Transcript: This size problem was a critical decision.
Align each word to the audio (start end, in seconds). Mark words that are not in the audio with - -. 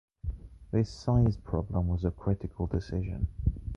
This 0.71 0.89
size 0.89 1.37
problem 1.37 1.87
was 1.87 2.03
a 2.05 2.09
critical 2.09 2.65
decision. 2.65 3.27